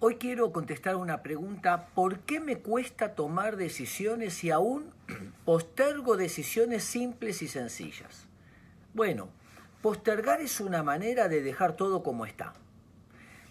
Hoy 0.00 0.14
quiero 0.14 0.52
contestar 0.52 0.94
una 0.94 1.24
pregunta, 1.24 1.88
¿por 1.92 2.20
qué 2.20 2.38
me 2.38 2.58
cuesta 2.58 3.16
tomar 3.16 3.56
decisiones 3.56 4.44
y 4.44 4.50
aún 4.52 4.92
postergo 5.44 6.16
decisiones 6.16 6.84
simples 6.84 7.42
y 7.42 7.48
sencillas? 7.48 8.28
Bueno, 8.94 9.28
postergar 9.82 10.40
es 10.40 10.60
una 10.60 10.84
manera 10.84 11.26
de 11.26 11.42
dejar 11.42 11.74
todo 11.74 12.04
como 12.04 12.26
está. 12.26 12.52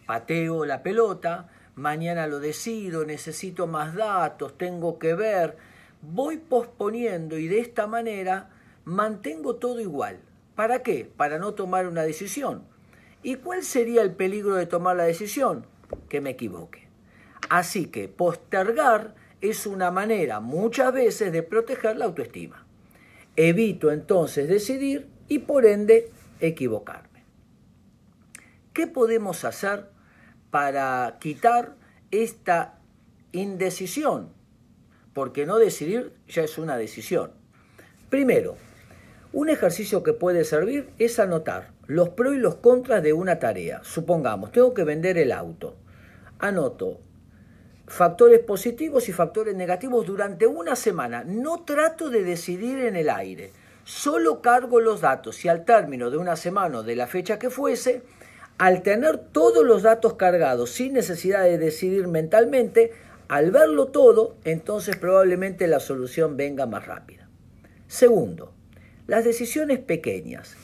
Pateo 0.05 0.63
la 0.63 0.83
pelota, 0.83 1.49
mañana 1.75 2.27
lo 2.27 2.39
decido, 2.39 3.04
necesito 3.04 3.68
más 3.68 3.93
datos, 3.93 4.57
tengo 4.57 5.00
que 5.00 5.16
ver, 5.16 5.57
voy 6.02 6.38
posponiendo 6.38 7.38
y 7.38 7.50
de 7.50 7.59
esta 7.59 7.88
manera 7.88 8.52
mantengo 8.86 9.57
todo 9.57 9.82
igual. 9.82 10.21
¿Para 10.55 10.82
qué? 10.82 11.11
Para 11.18 11.39
no 11.39 11.55
tomar 11.55 11.88
una 11.88 12.04
decisión. 12.04 12.64
¿Y 13.21 13.36
cuál 13.36 13.64
sería 13.64 14.02
el 14.02 14.14
peligro 14.14 14.55
de 14.55 14.66
tomar 14.66 14.95
la 14.95 15.04
decisión? 15.04 15.66
Que 16.09 16.21
me 16.21 16.31
equivoque. 16.31 16.88
Así 17.49 17.88
que 17.88 18.07
postergar 18.07 19.16
es 19.41 19.66
una 19.66 19.91
manera 19.91 20.39
muchas 20.39 20.93
veces 20.93 21.31
de 21.31 21.43
proteger 21.43 21.98
la 21.98 22.05
autoestima. 22.05 22.66
Evito 23.35 23.91
entonces 23.91 24.48
decidir 24.48 25.07
y 25.27 25.39
por 25.39 25.65
ende 25.65 26.12
equivocarme. 26.39 27.23
¿Qué 28.73 28.88
podemos 28.88 29.45
hacer 29.45 29.89
para 30.49 31.17
quitar 31.20 31.76
esta 32.12 32.79
indecisión? 33.31 34.34
Porque 35.13 35.45
no 35.45 35.57
decidir 35.57 36.13
ya 36.27 36.43
es 36.43 36.57
una 36.57 36.77
decisión. 36.77 37.31
Primero, 38.09 38.55
un 39.34 39.49
ejercicio 39.49 40.04
que 40.04 40.13
puede 40.13 40.43
servir 40.43 40.90
es 40.99 41.20
anotar 41.20 41.77
los 41.88 42.09
pros 42.09 42.36
y 42.36 42.40
los 42.40 42.55
contras 42.55 43.02
de 43.02 43.14
una 43.14 43.40
tarea. 43.40 43.82
Supongamos, 43.84 44.52
tengo 44.52 44.73
que 44.73 44.84
vender 44.84 45.18
el 45.18 45.32
auto. 45.32 45.76
Anoto 46.40 47.00
factores 47.88 48.41
positivos 48.41 49.08
y 49.08 49.13
factores 49.13 49.55
negativos 49.55 50.05
durante 50.05 50.46
una 50.46 50.76
semana. 50.76 51.24
No 51.24 51.63
trato 51.63 52.10
de 52.10 52.24
decidir 52.24 52.79
en 52.79 52.96
el 52.96 53.10
aire. 53.10 53.54
Solo 53.85 54.41
cargo 54.41 54.82
los 54.82 55.02
datos 55.02 55.44
y 55.46 55.48
al 55.48 55.63
término 55.63 56.12
de 56.12 56.18
una 56.18 56.35
semana 56.35 56.79
o 56.79 56.84
de 56.84 56.98
la 56.98 57.07
fecha 57.07 57.40
que 57.40 57.49
fuese, 57.49 58.04
al 58.57 58.84
tener 58.84 59.18
todos 59.18 59.66
los 59.66 59.84
datos 59.84 60.16
cargados 60.16 60.72
sin 60.72 60.94
necesidad 60.94 61.44
de 61.44 61.57
decidir 61.57 62.07
mentalmente, 62.07 62.91
al 63.29 63.51
verlo 63.51 63.88
todo, 63.88 64.35
entonces 64.44 64.97
probablemente 64.97 65.68
la 65.68 65.79
solución 65.79 66.35
venga 66.35 66.66
más 66.66 66.85
rápida. 66.85 67.29
Segundo, 67.88 68.51
las 69.06 69.24
decisiones 69.24 69.79
pequeñas. 69.79 70.56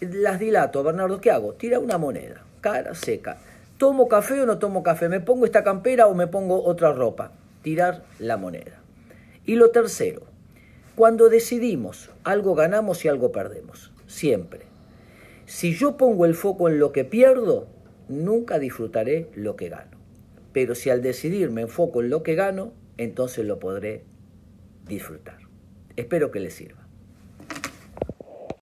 Las 0.00 0.38
dilato, 0.38 0.84
Bernardo, 0.84 1.20
¿qué 1.20 1.32
hago? 1.32 1.54
Tira 1.54 1.80
una 1.80 1.98
moneda, 1.98 2.44
cara 2.60 2.94
seca. 2.94 3.38
¿Tomo 3.78 4.06
café 4.06 4.40
o 4.42 4.46
no 4.46 4.58
tomo 4.58 4.84
café? 4.84 5.08
¿Me 5.08 5.20
pongo 5.20 5.44
esta 5.44 5.64
campera 5.64 6.06
o 6.06 6.14
me 6.14 6.28
pongo 6.28 6.62
otra 6.64 6.92
ropa? 6.92 7.32
Tirar 7.62 8.04
la 8.20 8.36
moneda. 8.36 8.80
Y 9.44 9.56
lo 9.56 9.70
tercero, 9.70 10.22
cuando 10.94 11.28
decidimos, 11.28 12.10
algo 12.22 12.54
ganamos 12.54 13.04
y 13.04 13.08
algo 13.08 13.32
perdemos. 13.32 13.92
Siempre. 14.06 14.62
Si 15.46 15.74
yo 15.74 15.96
pongo 15.96 16.26
el 16.26 16.34
foco 16.34 16.68
en 16.68 16.78
lo 16.78 16.92
que 16.92 17.04
pierdo, 17.04 17.66
nunca 18.08 18.58
disfrutaré 18.58 19.28
lo 19.34 19.56
que 19.56 19.68
gano. 19.68 19.96
Pero 20.52 20.74
si 20.74 20.90
al 20.90 21.02
decidir 21.02 21.50
me 21.50 21.62
enfoco 21.62 22.02
en 22.02 22.10
lo 22.10 22.22
que 22.22 22.36
gano, 22.36 22.72
entonces 22.98 23.44
lo 23.44 23.58
podré 23.58 24.04
disfrutar. 24.86 25.38
Espero 25.96 26.30
que 26.30 26.40
les 26.40 26.54
sirva. 26.54 26.87